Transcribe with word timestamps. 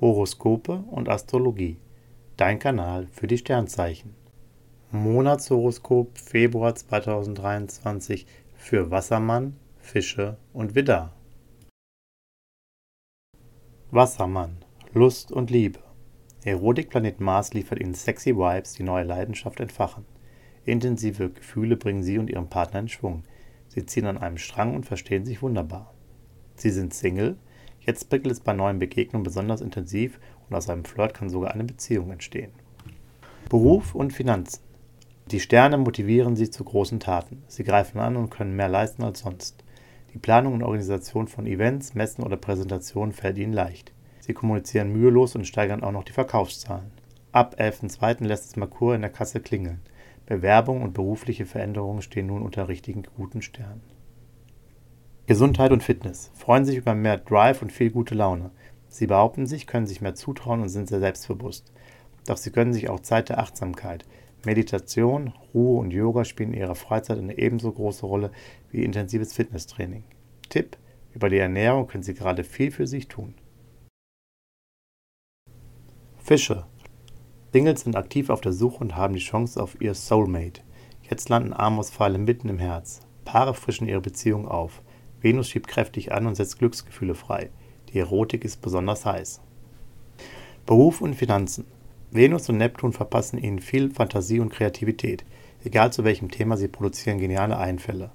Horoskope 0.00 0.84
und 0.92 1.08
Astrologie. 1.08 1.76
Dein 2.36 2.60
Kanal 2.60 3.08
für 3.10 3.26
die 3.26 3.38
Sternzeichen. 3.38 4.14
Monatshoroskop 4.92 6.16
Februar 6.16 6.76
2023 6.76 8.24
für 8.54 8.92
Wassermann, 8.92 9.56
Fische 9.78 10.36
und 10.52 10.76
Widder. 10.76 11.12
Wassermann, 13.90 14.58
Lust 14.94 15.32
und 15.32 15.50
Liebe. 15.50 15.80
Erotikplanet 16.44 17.20
Mars 17.20 17.52
liefert 17.52 17.80
Ihnen 17.80 17.94
sexy 17.94 18.36
Vibes, 18.36 18.74
die 18.74 18.84
neue 18.84 19.04
Leidenschaft 19.04 19.58
entfachen. 19.58 20.04
Intensive 20.64 21.30
Gefühle 21.30 21.76
bringen 21.76 22.04
Sie 22.04 22.18
und 22.18 22.30
Ihren 22.30 22.48
Partner 22.48 22.78
in 22.78 22.88
Schwung. 22.88 23.24
Sie 23.66 23.84
ziehen 23.84 24.06
an 24.06 24.18
einem 24.18 24.38
Strang 24.38 24.76
und 24.76 24.86
verstehen 24.86 25.24
sich 25.24 25.42
wunderbar. 25.42 25.92
Sie 26.54 26.70
sind 26.70 26.94
Single, 26.94 27.36
jetzt 27.88 28.10
prickelt 28.10 28.32
es 28.32 28.40
bei 28.40 28.52
neuen 28.52 28.78
Begegnungen 28.78 29.24
besonders 29.24 29.62
intensiv 29.62 30.20
und 30.48 30.54
aus 30.54 30.68
einem 30.68 30.84
Flirt 30.84 31.14
kann 31.14 31.30
sogar 31.30 31.52
eine 31.52 31.64
Beziehung 31.64 32.10
entstehen. 32.10 32.52
Beruf 33.48 33.94
und 33.94 34.12
Finanzen. 34.12 34.60
Die 35.30 35.40
Sterne 35.40 35.78
motivieren 35.78 36.36
Sie 36.36 36.50
zu 36.50 36.64
großen 36.64 37.00
Taten. 37.00 37.42
Sie 37.48 37.64
greifen 37.64 37.98
an 37.98 38.16
und 38.16 38.30
können 38.30 38.54
mehr 38.54 38.68
leisten 38.68 39.02
als 39.04 39.20
sonst. 39.20 39.64
Die 40.12 40.18
Planung 40.18 40.52
und 40.52 40.62
Organisation 40.62 41.28
von 41.28 41.46
Events, 41.46 41.94
Messen 41.94 42.24
oder 42.24 42.36
Präsentationen 42.36 43.12
fällt 43.12 43.38
Ihnen 43.38 43.54
leicht. 43.54 43.92
Sie 44.20 44.34
kommunizieren 44.34 44.92
mühelos 44.92 45.34
und 45.34 45.46
steigern 45.46 45.82
auch 45.82 45.92
noch 45.92 46.04
die 46.04 46.12
Verkaufszahlen. 46.12 46.90
Ab 47.32 47.56
11.02. 47.58 48.24
lässt 48.24 48.46
es 48.46 48.56
Merkur 48.56 48.94
in 48.94 49.00
der 49.00 49.10
Kasse 49.10 49.40
klingeln. 49.40 49.80
Bewerbung 50.26 50.82
und 50.82 50.92
berufliche 50.92 51.46
Veränderungen 51.46 52.02
stehen 52.02 52.26
nun 52.26 52.42
unter 52.42 52.68
richtigen 52.68 53.02
guten 53.16 53.40
Sternen. 53.40 53.80
Gesundheit 55.28 55.72
und 55.72 55.82
Fitness. 55.82 56.30
Freuen 56.32 56.64
sich 56.64 56.78
über 56.78 56.94
mehr 56.94 57.18
Drive 57.18 57.60
und 57.60 57.70
viel 57.70 57.90
gute 57.90 58.14
Laune. 58.14 58.50
Sie 58.88 59.06
behaupten 59.06 59.44
sich, 59.44 59.66
können 59.66 59.86
sich 59.86 60.00
mehr 60.00 60.14
zutrauen 60.14 60.62
und 60.62 60.70
sind 60.70 60.88
sehr 60.88 61.00
selbstbewusst. 61.00 61.70
Doch 62.26 62.38
sie 62.38 62.50
gönnen 62.50 62.72
sich 62.72 62.88
auch 62.88 63.00
Zeit 63.00 63.28
der 63.28 63.38
Achtsamkeit. 63.38 64.06
Meditation, 64.46 65.34
Ruhe 65.52 65.80
und 65.80 65.90
Yoga 65.90 66.24
spielen 66.24 66.54
in 66.54 66.60
ihrer 66.60 66.74
Freizeit 66.74 67.18
eine 67.18 67.36
ebenso 67.36 67.70
große 67.70 68.06
Rolle 68.06 68.30
wie 68.70 68.82
intensives 68.82 69.34
Fitnesstraining. 69.34 70.02
Tipp: 70.48 70.78
Über 71.12 71.28
die 71.28 71.36
Ernährung 71.36 71.88
können 71.88 72.04
Sie 72.04 72.14
gerade 72.14 72.42
viel 72.42 72.70
für 72.70 72.86
sich 72.86 73.08
tun. 73.08 73.34
Fische. 76.16 76.64
Singles 77.52 77.82
sind 77.82 77.96
aktiv 77.96 78.30
auf 78.30 78.40
der 78.40 78.54
Suche 78.54 78.78
und 78.78 78.96
haben 78.96 79.12
die 79.12 79.20
Chance 79.20 79.62
auf 79.62 79.78
ihr 79.78 79.92
Soulmate. 79.92 80.62
Jetzt 81.02 81.28
landen 81.28 81.52
Amos-Pfeile 81.52 82.16
mitten 82.16 82.48
im 82.48 82.58
Herz. 82.58 83.02
Paare 83.26 83.52
frischen 83.52 83.88
ihre 83.88 84.00
Beziehung 84.00 84.48
auf. 84.48 84.80
Venus 85.20 85.48
schiebt 85.48 85.68
kräftig 85.68 86.12
an 86.12 86.26
und 86.26 86.34
setzt 86.34 86.58
Glücksgefühle 86.58 87.14
frei. 87.14 87.50
Die 87.92 87.98
Erotik 87.98 88.44
ist 88.44 88.60
besonders 88.60 89.04
heiß. 89.04 89.40
Beruf 90.66 91.00
und 91.00 91.14
Finanzen. 91.14 91.64
Venus 92.10 92.48
und 92.48 92.58
Neptun 92.58 92.92
verpassen 92.92 93.38
ihnen 93.38 93.58
viel 93.58 93.90
Fantasie 93.90 94.40
und 94.40 94.52
Kreativität. 94.52 95.24
Egal 95.64 95.92
zu 95.92 96.04
welchem 96.04 96.30
Thema, 96.30 96.56
sie 96.56 96.68
produzieren 96.68 97.18
geniale 97.18 97.58
Einfälle. 97.58 98.10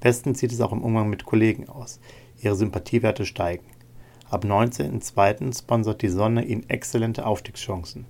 Bestens 0.00 0.40
sieht 0.40 0.52
es 0.52 0.60
auch 0.60 0.72
im 0.72 0.82
Umgang 0.82 1.08
mit 1.08 1.24
Kollegen 1.24 1.68
aus. 1.68 2.00
Ihre 2.40 2.56
Sympathiewerte 2.56 3.26
steigen. 3.26 3.66
Ab 4.30 4.44
19.02. 4.44 5.58
sponsert 5.58 6.02
die 6.02 6.08
Sonne 6.08 6.44
Ihnen 6.44 6.68
exzellente 6.68 7.26
Aufstiegschancen. 7.26 8.06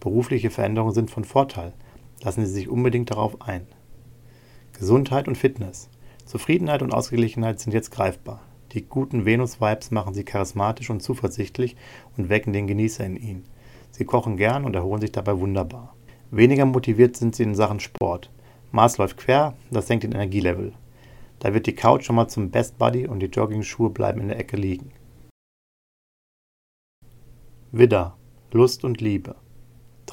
Berufliche 0.00 0.50
Veränderungen 0.50 0.94
sind 0.94 1.10
von 1.10 1.24
Vorteil. 1.24 1.72
Lassen 2.22 2.46
Sie 2.46 2.52
sich 2.52 2.68
unbedingt 2.68 3.10
darauf 3.10 3.42
ein. 3.42 3.66
Gesundheit 4.72 5.28
und 5.28 5.36
Fitness. 5.36 5.88
Zufriedenheit 6.24 6.82
und 6.82 6.92
Ausgeglichenheit 6.92 7.60
sind 7.60 7.72
jetzt 7.72 7.90
greifbar. 7.90 8.40
Die 8.72 8.82
guten 8.82 9.24
Venus-Vibes 9.24 9.90
machen 9.90 10.14
Sie 10.14 10.24
charismatisch 10.24 10.90
und 10.90 11.00
zuversichtlich 11.00 11.76
und 12.16 12.28
wecken 12.28 12.52
den 12.52 12.66
Genießer 12.66 13.04
in 13.04 13.16
Ihnen. 13.16 13.44
Sie 13.90 14.04
kochen 14.04 14.36
gern 14.36 14.64
und 14.64 14.74
erholen 14.74 15.00
sich 15.00 15.12
dabei 15.12 15.38
wunderbar. 15.38 15.94
Weniger 16.30 16.64
motiviert 16.64 17.16
sind 17.16 17.36
Sie 17.36 17.44
in 17.44 17.54
Sachen 17.54 17.78
Sport. 17.78 18.30
Mars 18.72 18.98
läuft 18.98 19.18
quer, 19.18 19.54
das 19.70 19.86
senkt 19.86 20.02
den 20.02 20.12
Energielevel. 20.12 20.72
Da 21.38 21.54
wird 21.54 21.66
die 21.66 21.74
Couch 21.74 22.06
schon 22.06 22.16
mal 22.16 22.26
zum 22.26 22.50
Best 22.50 22.78
Buddy 22.78 23.06
und 23.06 23.20
die 23.20 23.26
Jogging-Schuhe 23.26 23.90
bleiben 23.90 24.20
in 24.20 24.28
der 24.28 24.38
Ecke 24.40 24.56
liegen. 24.56 24.90
Widder, 27.70 28.16
Lust 28.50 28.84
und 28.84 29.00
Liebe. 29.00 29.36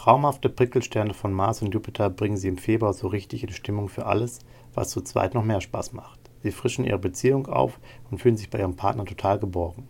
Traumhafte 0.02 0.50
Prickelsterne 0.50 1.14
von 1.14 1.32
Mars 1.32 1.62
und 1.62 1.76
Jupiter 1.76 2.10
bringen 2.10 2.36
sie 2.36 2.48
im 2.48 2.58
Februar 2.58 2.92
so 2.92 3.06
richtig 3.06 3.44
in 3.44 3.52
Stimmung 3.52 3.88
für 3.88 4.08
alles, 4.08 4.40
was 4.74 4.90
zu 4.90 5.02
zweit 5.02 5.36
noch 5.36 5.44
mehr 5.44 5.62
Spaß 5.62 5.94
macht. 5.94 6.20
Sie 6.42 6.50
frischen 6.50 6.86
ihre 6.86 6.98
Beziehung 6.98 7.46
auf 7.46 7.80
und 8.10 8.18
fühlen 8.18 8.36
sich 8.36 8.50
bei 8.50 8.58
ihrem 8.58 8.76
Partner 8.76 9.06
total 9.06 9.38
geborgen. 9.38 9.88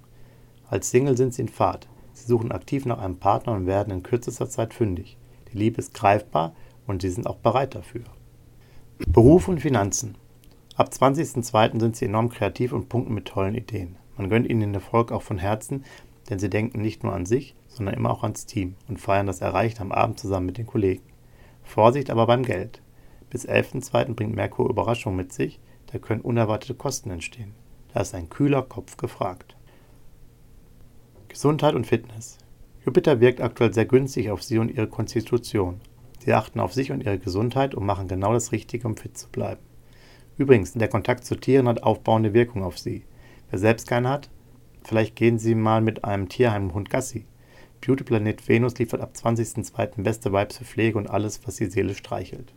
Als 0.70 0.92
Single 0.92 1.16
sind 1.16 1.34
sie 1.34 1.44
in 1.44 1.48
Fahrt. 1.48 1.88
Sie 2.12 2.28
suchen 2.28 2.52
aktiv 2.52 2.86
nach 2.86 3.00
einem 3.00 3.20
Partner 3.20 3.54
und 3.54 3.68
werden 3.68 3.94
in 3.94 4.04
kürzester 4.04 4.50
Zeit 4.50 4.74
fündig. 4.74 5.16
Die 5.54 5.58
Liebe 5.58 5.80
ist 5.80 5.94
greifbar 5.94 6.52
und 6.88 7.04
sie 7.04 7.10
sind 7.10 7.26
auch 7.26 7.38
bereit 7.38 7.74
dafür. 7.74 8.04
Beruf 9.08 9.48
und 9.48 9.62
Finanzen. 9.62 10.18
Ab 10.76 10.90
20.02. 10.92 11.80
sind 11.80 11.96
sie 11.96 12.06
enorm 12.08 12.28
kreativ 12.28 12.74
und 12.74 12.90
punkten 12.90 13.14
mit 13.14 13.30
tollen 13.30 13.56
Ideen. 13.56 13.96
Man 14.18 14.30
gönnt 14.30 14.50
ihnen 14.50 14.60
den 14.60 14.74
Erfolg 14.74 15.14
auch 15.14 15.22
von 15.22 15.38
Herzen, 15.38 15.86
denn 16.32 16.40
sie 16.40 16.50
denken 16.50 16.82
nicht 16.82 17.04
nur 17.04 17.14
an 17.14 17.26
sich, 17.26 17.56
sondern 17.68 17.94
immer 17.94 18.10
auch 18.10 18.24
ans 18.24 18.46
Team 18.46 18.76
und 18.88 19.02
feiern 19.02 19.28
das 19.28 19.42
Erreichte 19.42 19.82
am 19.82 19.92
Abend 19.92 20.18
zusammen 20.18 20.46
mit 20.46 20.58
den 20.58 20.66
Kollegen. 20.66 21.04
Vorsicht 21.62 22.10
aber 22.10 22.26
beim 22.26 22.44
Geld. 22.44 22.82
Bis 23.30 23.48
11.02. 23.48 24.14
bringt 24.14 24.34
Merkur 24.34 24.70
Überraschungen 24.70 25.18
mit 25.18 25.34
sich, 25.34 25.60
da 25.92 26.00
können 26.00 26.22
unerwartete 26.22 26.74
Kosten 26.74 27.12
entstehen. 27.12 27.54
Da 27.94 28.00
ist 28.00 28.16
ein 28.16 28.30
kühler 28.30 28.62
Kopf 28.62 28.96
gefragt. 28.96 29.58
Gesundheit 31.28 31.76
und 31.76 31.86
Fitness. 31.86 32.38
Jupiter 32.86 33.20
wirkt 33.20 33.42
aktuell 33.42 33.74
sehr 33.74 33.86
günstig 33.86 34.32
auf 34.32 34.42
Sie 34.42 34.58
und 34.58 34.72
Ihre 34.72 34.88
Konstitution. 34.88 35.82
Sie 36.20 36.34
achten 36.34 36.62
auf 36.62 36.74
sich 36.74 36.94
und 36.94 37.04
Ihre 37.04 37.20
Gesundheit 37.20 37.76
und 37.76 37.86
machen 37.86 38.08
genau 38.08 38.32
das 38.32 38.54
Richtige, 38.54 38.88
um 38.88 38.96
fit 38.96 39.18
zu 39.18 39.28
bleiben. 39.28 39.62
Übrigens, 40.38 40.72
der 40.72 40.88
Kontakt 40.88 41.26
zu 41.26 41.36
Tieren 41.36 41.68
hat 41.68 41.84
aufbauende 41.84 42.34
Wirkung 42.34 42.64
auf 42.64 42.80
Sie. 42.80 43.04
Wer 43.50 43.60
selbst 43.60 43.88
keinen 43.88 44.08
hat, 44.08 44.30
Vielleicht 44.84 45.16
gehen 45.16 45.40
Sie 45.40 45.56
mal 45.56 45.82
mit 45.82 46.04
einem 46.04 46.30
Tierheimhund 46.30 46.90
Gassi. 46.90 47.26
Beautyplanet 47.82 48.48
Venus 48.48 48.78
liefert 48.78 49.02
ab 49.02 49.14
20.02. 49.16 50.04
beste 50.04 50.32
Vibes 50.32 50.58
für 50.58 50.66
Pflege 50.66 50.98
und 50.98 51.10
alles, 51.10 51.42
was 51.46 51.56
die 51.56 51.66
Seele 51.66 51.96
streichelt. 51.96 52.54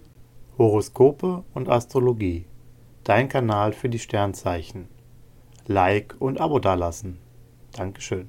Horoskope 0.58 1.44
und 1.54 1.68
Astrologie. 1.68 2.46
Dein 3.04 3.28
Kanal 3.28 3.72
für 3.72 3.88
die 3.88 3.98
Sternzeichen. 3.98 4.88
Like 5.66 6.14
und 6.18 6.40
Abo 6.40 6.58
dalassen. 6.58 7.18
Dankeschön. 7.72 8.28